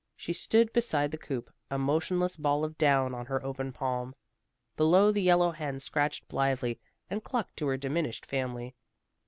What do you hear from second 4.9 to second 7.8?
the yellow hen scratched blithely and clucked to her